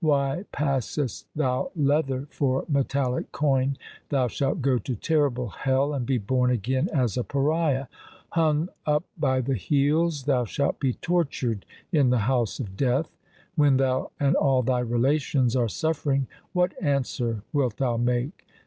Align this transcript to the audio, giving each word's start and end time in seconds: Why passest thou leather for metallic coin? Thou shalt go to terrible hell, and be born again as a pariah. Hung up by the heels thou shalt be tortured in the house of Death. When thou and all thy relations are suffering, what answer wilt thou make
Why 0.03 0.45
passest 0.51 1.27
thou 1.35 1.69
leather 1.75 2.25
for 2.31 2.65
metallic 2.67 3.31
coin? 3.31 3.77
Thou 4.09 4.29
shalt 4.29 4.59
go 4.59 4.79
to 4.79 4.95
terrible 4.95 5.49
hell, 5.49 5.93
and 5.93 6.07
be 6.07 6.17
born 6.17 6.49
again 6.49 6.89
as 6.91 7.17
a 7.17 7.23
pariah. 7.23 7.85
Hung 8.31 8.69
up 8.87 9.03
by 9.15 9.41
the 9.41 9.53
heels 9.53 10.23
thou 10.23 10.43
shalt 10.43 10.79
be 10.79 10.93
tortured 10.93 11.67
in 11.91 12.09
the 12.09 12.17
house 12.25 12.59
of 12.59 12.75
Death. 12.75 13.11
When 13.53 13.77
thou 13.77 14.09
and 14.19 14.35
all 14.35 14.63
thy 14.63 14.79
relations 14.79 15.55
are 15.55 15.69
suffering, 15.69 16.25
what 16.51 16.73
answer 16.81 17.43
wilt 17.53 17.77
thou 17.77 17.97
make 17.97 18.47